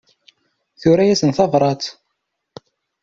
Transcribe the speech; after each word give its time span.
Tura-asen 0.79 1.31
tabrat. 1.37 1.83